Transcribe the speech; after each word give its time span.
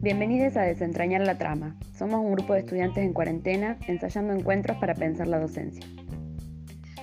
Bienvenidos 0.00 0.56
a 0.56 0.62
Desentrañar 0.62 1.22
la 1.22 1.36
Trama. 1.36 1.76
Somos 1.98 2.20
un 2.20 2.32
grupo 2.32 2.54
de 2.54 2.60
estudiantes 2.60 3.04
en 3.04 3.12
cuarentena 3.12 3.76
ensayando 3.88 4.32
encuentros 4.32 4.76
para 4.78 4.94
pensar 4.94 5.26
la 5.26 5.38
docencia. 5.40 5.84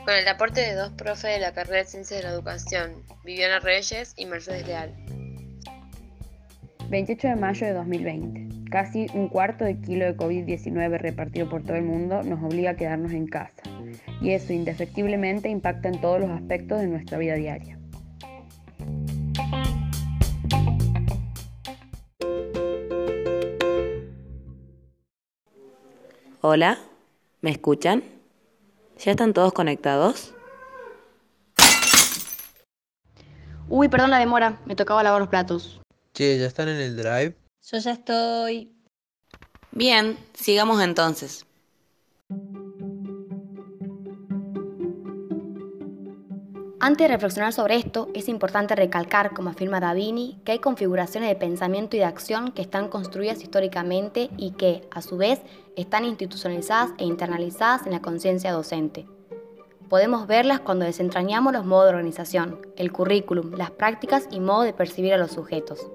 Con 0.06 0.14
el 0.16 0.28
aporte 0.28 0.62
de 0.62 0.74
dos 0.74 0.94
profes 0.94 1.36
de 1.36 1.40
la 1.40 1.52
carrera 1.52 1.80
de 1.80 1.86
Ciencias 1.86 2.22
de 2.22 2.28
la 2.28 2.34
Educación, 2.34 3.04
Viviana 3.24 3.60
Reyes 3.60 4.14
y 4.16 4.26
Mercedes 4.26 4.66
Leal. 4.66 4.96
28 6.90 7.28
de 7.28 7.36
mayo 7.36 7.68
de 7.68 7.74
2020. 7.74 8.70
Casi 8.72 9.08
un 9.14 9.28
cuarto 9.28 9.66
de 9.66 9.80
kilo 9.82 10.06
de 10.06 10.16
COVID-19 10.16 10.98
repartido 10.98 11.50
por 11.50 11.64
todo 11.64 11.76
el 11.76 11.84
mundo 11.84 12.24
nos 12.24 12.42
obliga 12.44 12.72
a 12.72 12.76
quedarnos 12.76 13.12
en 13.12 13.28
casa. 13.28 13.62
Y 14.22 14.32
eso 14.32 14.54
indefectiblemente 14.54 15.50
impacta 15.50 15.90
en 15.90 16.00
todos 16.00 16.22
los 16.22 16.32
aspectos 16.32 16.80
de 16.80 16.88
nuestra 16.88 17.18
vida 17.18 17.36
diaria. 17.36 17.78
Hola, 26.48 26.78
¿me 27.42 27.50
escuchan? 27.50 28.04
¿Ya 29.04 29.10
están 29.10 29.34
todos 29.34 29.52
conectados? 29.52 30.36
Uy, 33.68 33.90
perdón 33.90 34.12
la 34.12 34.20
demora, 34.20 34.62
me 34.68 34.76
tocaba 34.76 35.02
lavar 35.02 35.22
los 35.22 35.30
platos. 35.30 35.82
Che, 36.14 36.38
¿ya 36.38 36.46
están 36.46 36.70
en 36.70 36.76
el 36.76 36.96
drive? 36.96 37.36
Yo 37.64 37.80
ya 37.80 37.94
estoy. 37.94 38.72
Bien, 39.72 40.20
sigamos 40.36 40.84
entonces. 40.84 41.48
Antes 46.86 47.08
de 47.08 47.14
reflexionar 47.16 47.52
sobre 47.52 47.78
esto, 47.78 48.10
es 48.14 48.30
importante 48.30 48.76
recalcar, 48.76 49.34
como 49.34 49.50
afirma 49.50 49.80
Davini, 49.80 50.40
que 50.46 50.52
hay 50.52 50.60
configuraciones 50.60 51.28
de 51.30 51.36
pensamiento 51.36 51.96
y 51.96 52.00
de 52.02 52.06
acción 52.06 52.52
que 52.52 52.62
están 52.62 52.90
construidas 52.90 53.42
históricamente 53.42 54.30
y 54.38 54.52
que, 54.52 54.88
a 54.92 55.02
su 55.02 55.18
vez, 55.18 55.42
están 55.76 56.06
institucionalizadas 56.06 56.92
e 57.00 57.06
internalizadas 57.06 57.88
en 57.88 57.92
la 57.94 58.04
conciencia 58.04 58.52
docente. 58.52 59.08
Podemos 59.90 60.28
verlas 60.28 60.60
cuando 60.60 60.86
desentrañamos 60.86 61.54
los 61.54 61.66
modos 61.66 61.86
de 61.86 61.96
organización, 61.96 62.60
el 62.78 62.92
currículum, 62.92 63.56
las 63.56 63.72
prácticas 63.72 64.28
y 64.30 64.40
modo 64.40 64.62
de 64.62 64.74
percibir 64.74 65.16
a 65.16 65.18
los 65.18 65.32
sujetos. 65.32 65.88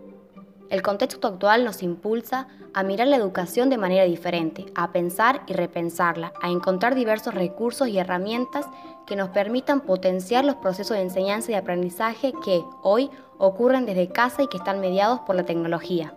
El 0.71 0.83
contexto 0.83 1.29
actual 1.29 1.65
nos 1.65 1.85
impulsa 1.85 2.49
a 2.75 2.83
mirar 2.85 3.09
la 3.09 3.17
educación 3.17 3.71
de 3.71 3.79
manera 3.79 4.05
diferente, 4.05 4.67
a 4.77 4.93
pensar 4.93 5.43
y 5.47 5.53
repensarla, 5.53 6.33
a 6.41 6.51
encontrar 6.51 6.95
diversos 6.95 7.35
recursos 7.35 7.89
y 7.89 7.99
herramientas 7.99 8.67
que 9.11 9.17
nos 9.17 9.31
permitan 9.31 9.81
potenciar 9.81 10.45
los 10.45 10.55
procesos 10.55 10.97
de 10.97 11.03
enseñanza 11.03 11.51
y 11.51 11.57
aprendizaje 11.57 12.33
que 12.45 12.63
hoy 12.81 13.11
ocurren 13.39 13.85
desde 13.85 14.07
casa 14.07 14.45
y 14.45 14.47
que 14.47 14.59
están 14.59 14.79
mediados 14.81 15.19
por 15.27 15.35
la 15.35 15.45
tecnología. 15.45 16.15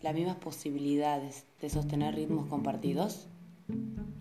Las 0.04 0.14
mismas 0.14 0.36
posibilidades 0.36 1.46
de 1.62 1.70
sostener 1.70 2.14
ritmos 2.14 2.46
compartidos? 2.46 3.26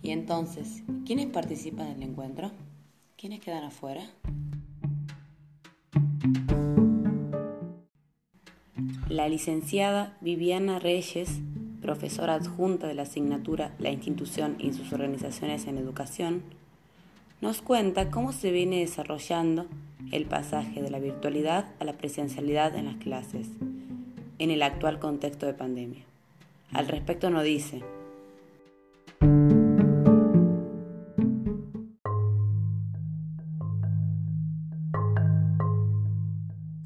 Y 0.01 0.11
entonces, 0.11 0.81
¿quiénes 1.05 1.25
participan 1.25 1.88
en 1.88 1.97
el 1.97 2.09
encuentro? 2.09 2.51
¿Quiénes 3.17 3.41
quedan 3.41 3.66
afuera? 3.66 4.09
La 9.09 9.27
licenciada 9.27 10.17
Viviana 10.22 10.79
Reyes, 10.79 11.41
profesora 11.81 12.35
adjunta 12.35 12.88
de 12.88 12.93
la 12.93 13.01
asignatura 13.01 13.75
La 13.77 13.91
institución 13.91 14.55
y 14.59 14.72
sus 14.72 14.93
organizaciones 14.93 15.67
en 15.67 15.77
educación, 15.77 16.43
nos 17.41 17.61
cuenta 17.61 18.09
cómo 18.09 18.31
se 18.31 18.51
viene 18.51 18.79
desarrollando 18.79 19.66
el 20.13 20.27
pasaje 20.27 20.81
de 20.81 20.89
la 20.89 20.99
virtualidad 20.99 21.66
a 21.81 21.83
la 21.83 21.97
presencialidad 21.97 22.73
en 22.77 22.85
las 22.85 22.95
clases 22.95 23.49
en 24.43 24.51
el 24.51 24.61
actual 24.61 24.99
contexto 24.99 25.45
de 25.45 25.53
pandemia. 25.53 26.03
Al 26.73 26.89
respecto 26.89 27.29
nos 27.29 27.45
dice, 27.45 27.81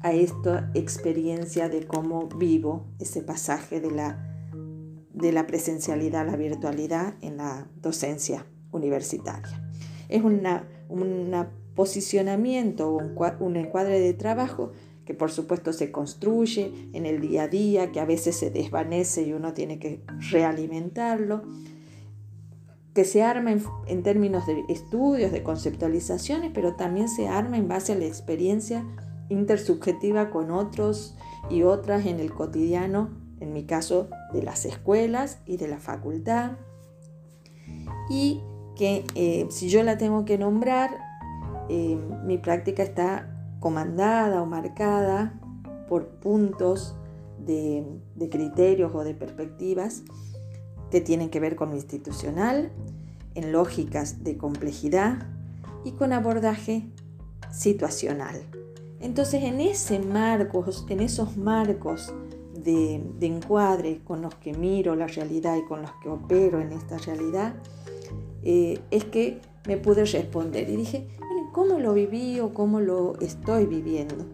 a 0.00 0.12
esta 0.12 0.70
experiencia 0.74 1.68
de 1.68 1.84
cómo 1.84 2.28
vivo 2.28 2.86
ese 3.00 3.22
pasaje 3.22 3.80
de 3.80 3.90
la, 3.90 4.24
de 5.12 5.32
la 5.32 5.48
presencialidad 5.48 6.28
a 6.28 6.30
la 6.30 6.36
virtualidad 6.36 7.14
en 7.22 7.38
la 7.38 7.66
docencia 7.82 8.46
universitaria. 8.70 9.68
Es 10.08 10.22
un 10.22 10.46
posicionamiento 11.74 12.88
o 12.94 13.00
un 13.40 13.56
encuadre 13.56 13.98
de 13.98 14.14
trabajo 14.14 14.70
que 15.08 15.14
por 15.14 15.30
supuesto 15.30 15.72
se 15.72 15.90
construye 15.90 16.90
en 16.92 17.06
el 17.06 17.22
día 17.22 17.44
a 17.44 17.48
día, 17.48 17.92
que 17.92 17.98
a 17.98 18.04
veces 18.04 18.36
se 18.36 18.50
desvanece 18.50 19.22
y 19.22 19.32
uno 19.32 19.54
tiene 19.54 19.78
que 19.78 20.02
realimentarlo, 20.30 21.44
que 22.92 23.06
se 23.06 23.22
arma 23.22 23.56
en, 23.86 24.02
términos 24.02 24.46
de 24.46 24.62
estudios, 24.68 25.32
de 25.32 25.42
conceptualizaciones, 25.42 26.50
pero 26.52 26.74
también 26.74 27.08
se 27.08 27.26
arma 27.26 27.56
en 27.56 27.68
base 27.68 27.94
a 27.94 27.94
la 27.94 28.04
experiencia 28.04 28.84
intersubjetiva 29.30 30.28
con 30.28 30.50
otros 30.50 31.16
y 31.48 31.62
otras 31.62 32.04
en 32.04 32.20
el 32.20 32.34
cotidiano, 32.34 33.08
en 33.40 33.54
mi 33.54 33.64
caso 33.64 34.10
de 34.34 34.42
las 34.42 34.66
escuelas 34.66 35.38
y 35.46 35.56
de 35.56 35.68
la 35.68 35.78
facultad, 35.78 36.58
y 38.10 38.42
que 38.76 39.06
eh, 39.14 39.46
si 39.48 39.70
yo 39.70 39.82
la 39.84 39.96
tengo 39.96 40.26
que 40.26 40.36
nombrar, 40.36 40.98
eh, 41.70 41.98
mi 42.26 42.36
práctica 42.36 42.82
está 42.82 43.37
comandada 43.60 44.42
o 44.42 44.46
marcada 44.46 45.38
por 45.88 46.06
puntos 46.06 46.94
de, 47.38 47.84
criterios 48.30 48.92
o 48.94 49.04
de 49.04 49.14
perspectivas 49.14 50.02
que 50.90 51.00
tienen 51.00 51.30
que 51.30 51.40
ver 51.40 51.56
con 51.56 51.70
lo 51.70 51.76
institucional, 51.76 52.70
en 53.34 53.52
lógicas 53.52 54.24
de 54.24 54.36
complejidad 54.36 55.26
y 55.84 55.92
con 55.92 56.12
abordaje 56.12 56.88
situacional. 57.52 58.42
Entonces, 59.00 59.44
en 59.44 59.60
ese 59.60 60.00
marco, 60.00 60.64
en 60.88 61.00
esos 61.00 61.36
marcos 61.36 62.12
de, 62.64 63.00
encuadre 63.20 64.00
con 64.04 64.22
los 64.22 64.34
que 64.34 64.52
miro 64.54 64.94
la 64.96 65.06
realidad 65.06 65.56
y 65.56 65.64
con 65.66 65.82
los 65.82 65.92
que 66.02 66.08
opero 66.08 66.60
en 66.60 66.72
esta 66.72 66.98
realidad, 66.98 67.54
eh, 68.42 68.80
es 68.90 69.04
que 69.04 69.40
me 69.66 69.76
pude 69.76 70.04
responder 70.04 70.68
y 70.68 70.76
dije, 70.76 71.08
¿cómo 71.52 71.78
lo 71.78 71.94
viví 71.94 72.40
o 72.40 72.52
cómo 72.52 72.80
lo 72.80 73.18
estoy 73.20 73.66
viviendo? 73.66 74.26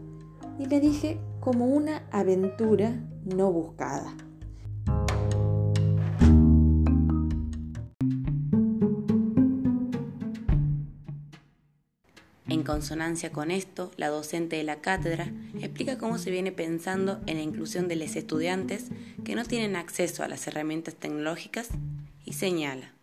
Y 0.59 0.67
me 0.67 0.81
dije, 0.81 1.19
como 1.41 1.67
una 1.67 2.03
aventura 2.11 3.01
no 3.25 3.53
buscada. 3.53 4.15
En 12.47 12.63
consonancia 12.63 13.33
con 13.33 13.51
esto, 13.51 13.91
la 13.97 14.09
docente 14.09 14.57
de 14.57 14.63
la 14.63 14.81
cátedra 14.81 15.33
explica 15.61 15.99
cómo 15.99 16.19
se 16.19 16.31
viene 16.31 16.53
pensando 16.53 17.21
en 17.27 17.39
la 17.39 17.43
inclusión 17.43 17.89
de 17.89 17.97
los 17.97 18.15
estudiantes 18.17 18.91
que 19.25 19.35
no 19.35 19.45
tienen 19.45 19.77
acceso 19.77 20.23
a 20.23 20.29
las 20.29 20.47
herramientas 20.47 20.95
tecnológicas 20.95 21.69
y 22.25 22.35
señala. 22.35 22.94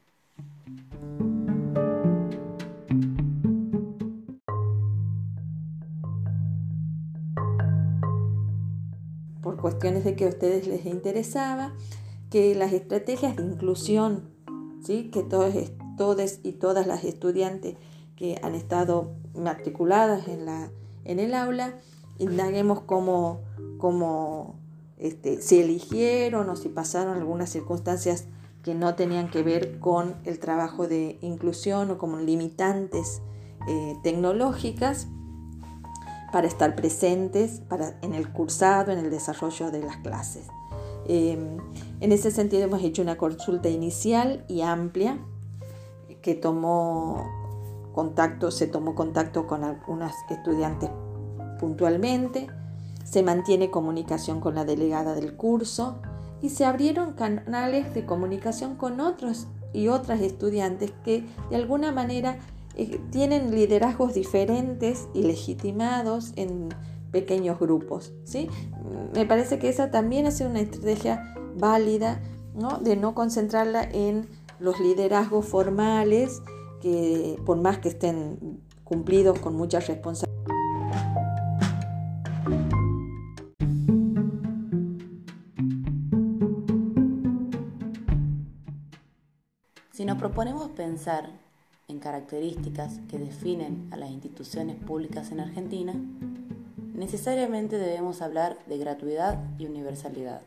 Cuestiones 9.62 10.04
de 10.04 10.16
que 10.16 10.26
a 10.26 10.30
ustedes 10.30 10.68
les 10.68 10.86
interesaba, 10.86 11.74
que 12.30 12.56
las 12.56 12.74
estrategias 12.74 13.36
de 13.36 13.44
inclusión, 13.44 14.30
¿sí? 14.84 15.10
que 15.12 15.24
todos, 15.24 15.54
todos 15.98 16.40
y 16.44 16.54
todas 16.54 16.88
las 16.88 17.04
estudiantes 17.04 17.76
que 18.16 18.40
han 18.44 18.56
estado 18.56 19.12
matriculadas 19.36 20.28
en, 20.28 20.46
la, 20.46 20.72
en 21.06 21.20
el 21.20 21.34
aula, 21.34 21.76
indaguemos 22.18 22.82
cómo, 22.82 23.42
cómo 23.78 24.56
este, 24.98 25.42
si 25.42 25.60
eligieron 25.60 26.50
o 26.50 26.56
si 26.56 26.70
pasaron 26.70 27.18
algunas 27.18 27.50
circunstancias 27.50 28.28
que 28.64 28.76
no 28.76 28.96
tenían 28.96 29.30
que 29.30 29.42
ver 29.44 29.80
con 29.80 30.16
el 30.24 30.40
trabajo 30.40 30.88
de 30.88 31.18
inclusión 31.22 31.90
o 31.90 31.98
como 31.98 32.18
limitantes 32.18 33.22
eh, 33.68 33.96
tecnológicas 34.04 35.08
para 36.32 36.48
estar 36.48 36.76
presentes 36.76 37.62
en 38.02 38.14
el 38.14 38.32
cursado, 38.32 38.92
en 38.92 39.00
el 39.00 39.10
desarrollo 39.10 39.72
de 39.72 39.80
las 39.80 39.98
clases. 39.98 40.48
Em, 41.08 41.58
en 42.00 42.12
ese 42.12 42.32
sentido 42.32 42.64
hemos 42.64 42.82
hecho 42.84 43.02
una 43.02 43.18
consulta 43.18 43.70
inicial 43.70 44.46
y 44.48 44.62
amplia 44.62 45.18
que 46.22 46.36
tomó 46.36 47.28
contacto, 47.94 48.52
se 48.52 48.68
tomó 48.68 48.96
contacto 48.96 49.48
con 49.48 49.64
algunas 49.64 50.14
estudiantes 50.30 50.90
puntualmente, 51.60 52.48
se 53.04 53.24
mantiene 53.24 53.70
comunicación 53.70 54.40
con 54.40 54.56
la 54.56 54.66
delegada 54.66 55.16
del 55.16 55.36
curso 55.36 55.98
y 56.42 56.50
se 56.50 56.66
abrieron 56.66 57.14
canales 57.14 57.94
de 57.94 58.06
comunicación 58.06 58.76
con 58.76 59.00
otros 59.00 59.48
y 59.74 59.88
otras 59.88 60.22
estudiantes 60.22 60.92
que 61.04 61.26
de 61.50 61.56
alguna 61.56 61.92
manera 61.92 62.40
tienen 63.12 63.54
liderazgos 63.54 64.14
diferentes 64.14 65.08
y 65.14 65.24
legitimados 65.24 66.34
en 66.36 66.70
pequeños 67.12 67.60
grupos. 67.60 68.14
¿sí? 68.24 68.50
Me 69.14 69.26
parece 69.26 69.60
que 69.60 69.70
esa 69.70 69.92
también 69.92 70.26
es 70.26 70.42
una 70.42 70.62
estrategia 70.62 71.36
válida 71.58 72.22
de 72.82 72.96
no 72.96 73.14
concentrarla 73.14 73.84
en 73.84 74.28
los 74.60 74.80
liderazgos 74.80 75.46
formales 75.46 76.42
que 76.82 77.38
por 77.46 77.60
más 77.62 77.80
que 77.80 77.90
estén 77.90 78.62
cumplidos 78.84 79.40
con 79.40 79.56
mucha 79.56 79.80
responsabilidad. 79.80 80.32
Si 89.92 90.06
nos 90.06 90.18
proponemos 90.18 90.70
pensar 90.70 91.51
en 91.92 92.00
características 92.00 93.00
que 93.10 93.20
definen 93.20 93.90
a 93.92 93.98
las 93.98 94.10
instituciones 94.10 94.78
públicas 94.78 95.32
en 95.32 95.42
Argentina, 95.42 95.94
necesariamente 96.94 97.78
debemos 97.78 98.22
hablar 98.22 98.58
de 98.66 98.78
gratuidad 98.78 99.44
y 99.60 99.66
universalidad. 99.66 100.42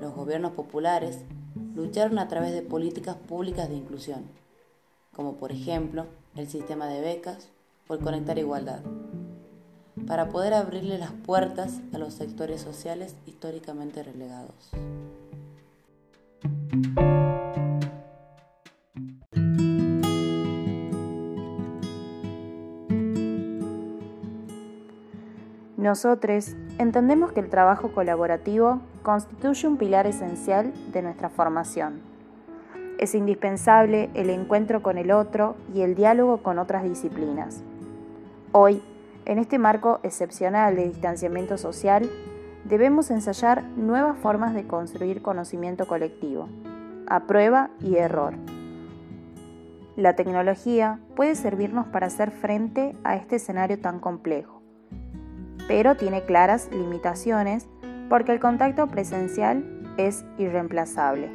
Los 0.00 0.14
gobiernos 0.14 0.52
populares 0.52 1.20
lucharon 1.74 2.18
a 2.18 2.28
través 2.28 2.52
de 2.52 2.62
políticas 2.62 3.16
públicas 3.16 3.68
de 3.68 3.76
inclusión, 3.76 4.24
como 5.14 5.36
por 5.36 5.52
ejemplo 5.52 6.06
el 6.36 6.46
sistema 6.46 6.86
de 6.86 7.00
becas 7.00 7.48
o 7.88 7.94
el 7.94 8.00
Conectar 8.00 8.38
Igualdad, 8.38 8.82
para 10.06 10.28
poder 10.28 10.52
abrirle 10.52 10.98
las 10.98 11.12
puertas 11.12 11.80
a 11.94 11.98
los 11.98 12.14
sectores 12.14 12.60
sociales 12.60 13.16
históricamente 13.26 14.02
relegados. 14.02 14.70
Nosotros 25.80 26.56
entendemos 26.76 27.32
que 27.32 27.40
el 27.40 27.48
trabajo 27.48 27.90
colaborativo 27.92 28.80
constituye 29.02 29.66
un 29.66 29.78
pilar 29.78 30.06
esencial 30.06 30.74
de 30.92 31.00
nuestra 31.00 31.30
formación. 31.30 32.02
Es 32.98 33.14
indispensable 33.14 34.10
el 34.12 34.28
encuentro 34.28 34.82
con 34.82 34.98
el 34.98 35.10
otro 35.10 35.56
y 35.72 35.80
el 35.80 35.94
diálogo 35.94 36.42
con 36.42 36.58
otras 36.58 36.84
disciplinas. 36.84 37.62
Hoy, 38.52 38.82
en 39.24 39.38
este 39.38 39.56
marco 39.58 40.00
excepcional 40.02 40.76
de 40.76 40.88
distanciamiento 40.88 41.56
social, 41.56 42.10
debemos 42.66 43.10
ensayar 43.10 43.62
nuevas 43.62 44.18
formas 44.18 44.52
de 44.52 44.66
construir 44.66 45.22
conocimiento 45.22 45.86
colectivo, 45.86 46.50
a 47.06 47.20
prueba 47.20 47.70
y 47.80 47.96
error. 47.96 48.34
La 49.96 50.14
tecnología 50.14 51.00
puede 51.16 51.34
servirnos 51.36 51.86
para 51.86 52.08
hacer 52.08 52.32
frente 52.32 52.94
a 53.02 53.16
este 53.16 53.36
escenario 53.36 53.80
tan 53.80 53.98
complejo 53.98 54.59
pero 55.68 55.96
tiene 55.96 56.24
claras 56.24 56.68
limitaciones 56.72 57.66
porque 58.08 58.32
el 58.32 58.40
contacto 58.40 58.88
presencial 58.88 59.64
es 59.96 60.24
irreemplazable. 60.38 61.30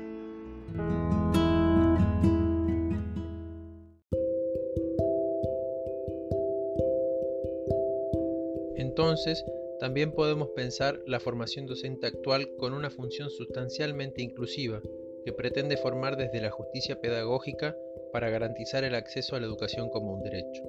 Entonces, 8.76 9.44
también 9.80 10.14
podemos 10.14 10.50
pensar 10.56 11.00
la 11.06 11.20
formación 11.20 11.66
docente 11.66 12.08
actual 12.08 12.50
con 12.58 12.74
una 12.74 12.90
función 12.90 13.30
sustancialmente 13.30 14.22
inclusiva, 14.22 14.82
que 15.26 15.34
pretende 15.34 15.76
formar 15.76 16.16
desde 16.16 16.40
la 16.40 16.52
justicia 16.52 17.02
pedagógica 17.02 17.76
para 18.14 18.30
garantizar 18.30 18.86
el 18.86 18.96
acceso 18.96 19.36
a 19.36 19.40
la 19.42 19.48
educación 19.48 19.90
como 19.90 20.14
un 20.14 20.22
derecho. 20.22 20.64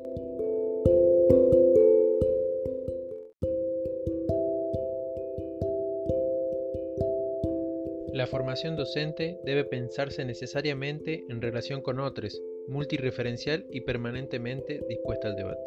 La 8.17 8.27
formación 8.27 8.77
docente 8.77 9.39
debe 9.45 9.65
pensarse 9.65 10.25
necesariamente 10.25 11.27
en 11.29 11.43
relación 11.43 11.83
con 11.83 12.01
otros, 12.01 12.41
multireferencial 12.67 13.67
y 13.71 13.83
permanentemente 13.83 14.83
dispuesta 14.89 15.29
al 15.29 15.37
debate. 15.37 15.61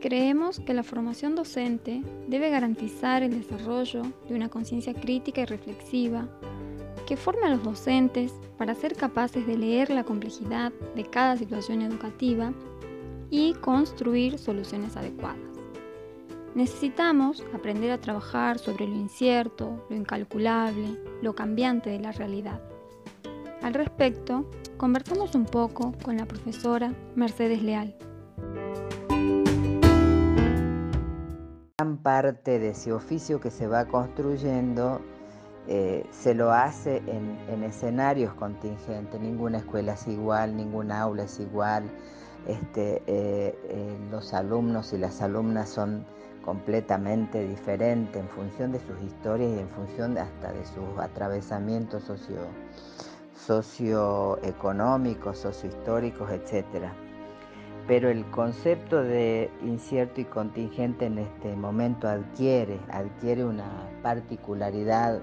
Creemos 0.00 0.60
que 0.60 0.72
la 0.72 0.84
formación 0.84 1.34
docente 1.34 2.02
debe 2.28 2.50
garantizar 2.50 3.24
el 3.24 3.36
desarrollo 3.36 4.02
de 4.28 4.34
una 4.36 4.48
conciencia 4.48 4.94
crítica 4.94 5.40
y 5.40 5.46
reflexiva 5.46 6.28
que 7.04 7.16
forme 7.16 7.46
a 7.46 7.50
los 7.50 7.64
docentes 7.64 8.32
para 8.56 8.76
ser 8.76 8.94
capaces 8.94 9.44
de 9.44 9.58
leer 9.58 9.90
la 9.90 10.04
complejidad 10.04 10.70
de 10.94 11.02
cada 11.02 11.36
situación 11.36 11.82
educativa 11.82 12.54
y 13.30 13.54
construir 13.54 14.38
soluciones 14.38 14.96
adecuadas. 14.96 15.38
Necesitamos 16.54 17.44
aprender 17.54 17.92
a 17.92 18.00
trabajar 18.00 18.58
sobre 18.58 18.86
lo 18.86 18.94
incierto, 18.94 19.86
lo 19.88 19.96
incalculable, 19.96 21.00
lo 21.22 21.34
cambiante 21.34 21.90
de 21.90 22.00
la 22.00 22.10
realidad. 22.12 22.60
Al 23.62 23.74
respecto, 23.74 24.50
conversamos 24.76 25.34
un 25.34 25.44
poco 25.44 25.92
con 26.02 26.16
la 26.16 26.26
profesora 26.26 26.92
Mercedes 27.14 27.62
Leal. 27.62 27.94
Gran 31.78 31.98
parte 31.98 32.58
de 32.58 32.70
ese 32.70 32.92
oficio 32.92 33.40
que 33.40 33.50
se 33.50 33.66
va 33.66 33.86
construyendo 33.86 35.00
eh, 35.68 36.04
se 36.10 36.34
lo 36.34 36.50
hace 36.50 37.02
en, 37.06 37.62
escenarios 37.62 38.34
contingentes, 38.34 39.20
ninguna 39.20 39.58
escuela 39.58 39.92
es 39.92 40.08
igual, 40.08 40.56
ninguna 40.56 41.02
aula 41.02 41.24
es 41.24 41.38
igual, 41.38 41.84
este, 42.46 43.02
eh, 43.06 43.58
eh, 43.68 43.98
los 44.10 44.32
alumnos 44.34 44.92
y 44.92 44.98
las 44.98 45.22
alumnas 45.22 45.68
son 45.68 46.04
completamente 46.44 47.46
diferentes 47.46 48.20
en 48.20 48.28
función 48.28 48.72
de 48.72 48.80
sus 48.80 49.00
historias 49.02 49.50
y 49.56 49.58
en 49.60 49.68
función 49.68 50.16
hasta 50.18 50.52
de 50.52 50.64
sus 50.64 50.98
atravesamientos 50.98 52.04
socio, 52.04 52.38
socioeconómicos, 53.46 55.38
sociohistóricos, 55.38 56.30
etc. 56.30 56.88
Pero 57.86 58.08
el 58.08 58.24
concepto 58.30 59.02
de 59.02 59.50
incierto 59.62 60.20
y 60.20 60.24
contingente 60.24 61.06
en 61.06 61.18
este 61.18 61.54
momento 61.56 62.08
adquiere, 62.08 62.78
adquiere 62.90 63.44
una 63.44 63.88
particularidad 64.02 65.20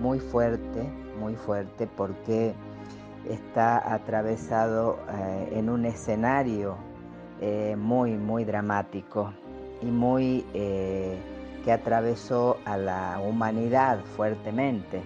muy 0.00 0.18
fuerte, 0.18 0.82
muy 1.18 1.34
fuerte, 1.34 1.86
porque 1.86 2.54
está 3.28 3.94
atravesado 3.94 4.98
eh, 5.08 5.52
en 5.54 5.70
un 5.70 5.84
escenario 5.84 6.76
eh, 7.40 7.76
muy, 7.76 8.12
muy 8.12 8.44
dramático 8.44 9.32
y 9.82 9.86
muy 9.86 10.44
eh, 10.54 11.18
que 11.64 11.72
atravesó 11.72 12.58
a 12.64 12.76
la 12.76 13.20
humanidad 13.20 13.98
fuertemente. 14.16 15.02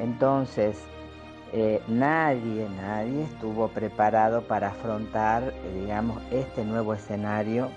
Entonces, 0.00 0.78
nadie, 1.86 2.68
nadie 2.80 3.22
estuvo 3.22 3.68
preparado 3.68 4.42
para 4.42 4.68
afrontar, 4.68 5.52
digamos, 5.72 6.20
este 6.32 6.64
nuevo 6.64 6.94
escenario 6.94 7.70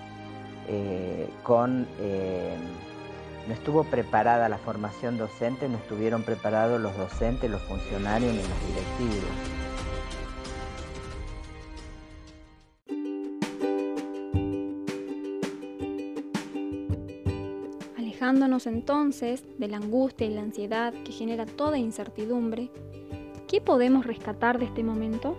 con 1.44 1.86
no 3.48 3.54
estuvo 3.54 3.82
preparada 3.84 4.46
la 4.50 4.58
formación 4.58 5.16
docente, 5.16 5.70
no 5.70 5.78
estuvieron 5.78 6.22
preparados 6.22 6.78
los 6.78 6.94
docentes, 6.98 7.50
los 7.50 7.62
funcionarios 7.62 8.34
ni 8.34 8.42
los 8.42 8.66
directivos. 8.66 9.30
Alejándonos 17.96 18.66
entonces 18.66 19.42
de 19.58 19.68
la 19.68 19.78
angustia 19.78 20.26
y 20.26 20.34
la 20.34 20.42
ansiedad 20.42 20.92
que 20.92 21.12
genera 21.12 21.46
toda 21.46 21.78
incertidumbre, 21.78 22.70
¿qué 23.46 23.62
podemos 23.62 24.04
rescatar 24.04 24.58
de 24.58 24.66
este 24.66 24.84
momento? 24.84 25.38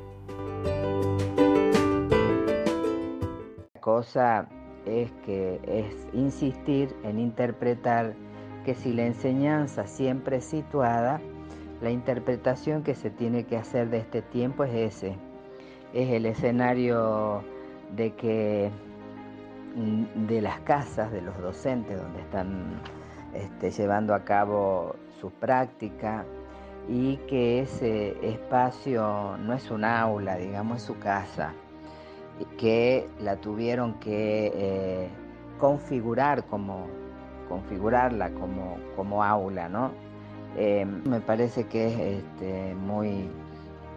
Cosa 3.80 4.50
es 4.86 5.12
que 5.26 5.60
es 5.66 6.08
insistir 6.14 6.96
en 7.04 7.20
interpretar 7.20 8.14
que 8.66 8.76
si 8.76 8.94
la 8.94 9.06
enseñanza 9.06 9.88
siempre 9.88 10.38
es 10.38 10.46
situada, 10.46 11.22
la 11.82 11.92
interpretación 11.92 12.84
que 12.84 12.96
se 12.96 13.10
tiene 13.10 13.46
que 13.46 13.58
hacer 13.58 13.90
de 13.90 14.00
este 14.00 14.22
tiempo 14.22 14.64
es 14.64 14.74
ese. 14.74 15.16
Es 15.94 16.10
el 16.10 16.26
escenario 16.26 17.44
de 17.96 18.14
que 18.16 18.70
mm, 19.76 20.28
de 20.28 20.42
las 20.42 20.60
casas 20.62 21.12
de 21.12 21.22
los 21.22 21.38
docentes 21.40 21.98
donde 22.00 22.20
están 22.22 22.82
este, 23.34 23.72
llevando 23.72 24.14
a 24.14 24.24
cabo 24.24 24.96
su 25.20 25.32
práctica 25.32 26.26
y 26.88 27.18
que 27.28 27.62
ese 27.62 28.18
espacio 28.28 29.38
no 29.38 29.54
es 29.54 29.72
un 29.72 29.86
aula, 29.86 30.36
digamos, 30.38 30.78
es 30.78 30.84
su 30.84 30.98
casa 31.00 31.54
que 32.58 33.08
la 33.22 33.38
tuvieron 33.38 33.96
que 33.96 34.52
eh, 34.54 35.10
configurar 35.60 36.46
como 36.46 36.88
configurarla 37.50 38.30
como, 38.30 38.78
como 38.96 39.24
aula, 39.24 39.68
¿no? 39.68 39.92
Eh, 40.56 40.86
me 40.86 41.20
parece 41.20 41.66
que 41.66 41.88
es 41.88 42.24
este, 42.24 42.76
muy, 42.76 43.28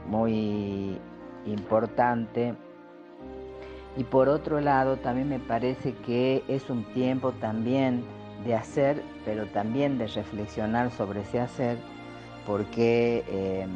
muy 0.08 0.98
importante. 1.44 2.54
Y 3.96 4.04
por 4.04 4.28
otro 4.28 4.60
lado, 4.60 4.96
también 4.96 5.28
me 5.28 5.38
parece 5.38 5.92
que 5.92 6.42
es 6.48 6.70
un 6.70 6.84
tiempo 6.94 7.32
también 7.32 8.04
de 8.44 8.54
hacer, 8.54 9.02
pero 9.24 9.46
también 9.46 9.98
de 9.98 10.06
reflexionar 10.06 10.90
sobre 10.90 11.20
ese 11.20 11.40
hacer, 11.40 11.76
porque 12.46 13.22
em, 13.28 13.70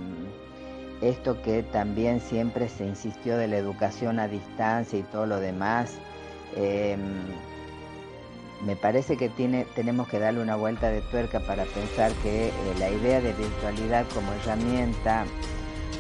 esto 1.00 1.41
que 1.43 1.62
también 1.62 2.21
siempre 2.21 2.69
se 2.69 2.87
insistió 2.87 3.37
de 3.37 3.49
la 3.49 3.57
educación 3.57 4.19
a 4.19 4.29
distancia 4.29 4.99
y 4.99 5.03
todo 5.03 5.26
lo 5.26 5.41
demás, 5.41 5.95
em, 6.57 7.00
me 8.65 8.76
parece 8.76 9.17
que 9.17 9.29
tiene, 9.29 9.67
tenemos 9.75 10.09
que 10.09 10.19
darle 10.19 10.41
una 10.41 10.57
vuelta 10.57 10.91
de 10.91 11.03
tuerca 11.03 11.41
para 11.41 11.65
pensar 11.67 12.12
que 12.23 12.49
eh, 12.49 12.53
la 12.79 12.91
idea 12.91 13.21
de 13.21 13.33
virtualidad 13.35 14.07
como 14.15 14.33
herramienta 14.33 15.26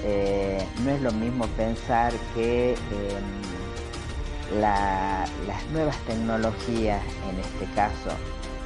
eh, 0.04 0.66
no 0.84 0.90
es 0.90 1.02
lo 1.02 1.12
mismo 1.12 1.46
pensar 1.48 2.12
que 2.34 2.72
em, 2.72 4.60
las 4.60 5.66
nuevas 5.72 5.98
tecnologías 6.06 7.02
en 7.28 7.40
este 7.40 7.74
caso 7.74 8.10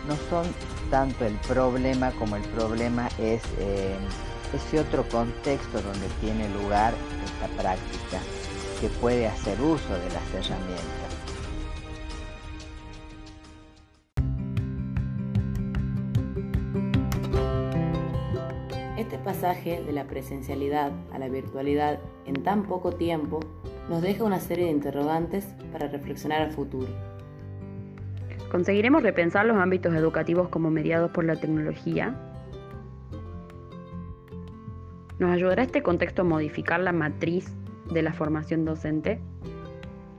no 0.07 0.15
son 0.29 0.47
tanto 0.91 1.25
el 1.25 1.35
problema 1.49 2.11
como 2.13 2.37
el 2.37 2.43
problema 2.43 3.09
es 3.19 3.43
em, 3.59 3.99
ese 4.53 4.81
otro 4.81 5.05
contexto 5.09 5.81
donde 5.81 6.07
tiene 6.21 6.49
lugar 6.51 6.93
esta 7.25 7.47
práctica, 7.61 8.19
que 8.81 8.89
puede 9.01 9.27
hacer 9.27 9.61
uso 9.61 9.93
de 9.95 10.09
las 10.11 10.35
herramientas. 10.35 11.11
Este 18.97 19.19
pasaje 19.19 19.83
de 19.83 19.93
la 19.93 20.05
presencialidad 20.05 20.93
a 21.13 21.19
la 21.19 21.29
virtualidad 21.29 21.99
en 22.27 22.43
tan 22.43 22.65
poco 22.65 22.93
tiempo 22.93 23.41
nos 23.89 24.03
deja 24.03 24.25
una 24.25 24.41
serie 24.41 24.67
de 24.67 24.71
interrogantes 24.71 25.47
para 25.73 25.89
reflexionar 25.89 26.43
al 26.43 26.53
futuro. 26.53 26.89
¿Conseguiremos 28.51 29.03
repensar 29.03 29.47
los 29.47 29.57
ámbitos 29.57 29.95
educativos 29.95 30.49
como 30.49 30.71
mediados 30.71 31.11
por 31.13 31.25
la 31.25 31.37
tecnología? 31.37 32.30
¿Nos 35.21 35.31
ayudará 35.33 35.63
este 35.63 35.83
contexto 35.83 36.23
a 36.23 36.25
modificar 36.25 36.81
la 36.81 36.93
matriz 36.93 37.55
de 37.93 38.01
la 38.01 38.15
formación 38.15 38.65
docente? 38.65 39.21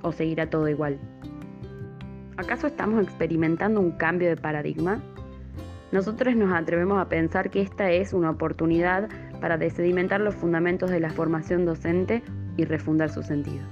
¿O 0.04 0.12
seguirá 0.12 0.48
todo 0.48 0.70
igual? 0.70 1.00
¿Acaso 2.38 2.68
estamos 2.68 3.02
experimentando 3.04 3.82
un 3.82 3.94
cambio 3.94 4.30
de 4.30 4.38
paradigma? 4.38 5.02
Nosotros 5.92 6.36
nos 6.36 6.54
atrevemos 6.54 7.00
a 7.00 7.10
pensar 7.10 7.50
que 7.50 7.62
esta 7.62 7.90
es 7.90 8.14
una 8.14 8.30
oportunidad 8.30 9.10
para 9.42 9.58
desedimentar 9.58 10.22
los 10.22 10.36
fundamentos 10.36 10.92
de 10.92 11.00
la 11.00 11.10
formación 11.10 11.66
docente 11.66 12.22
y 12.56 12.66
refundar 12.66 13.10
su 13.10 13.24
sentido. 13.24 13.64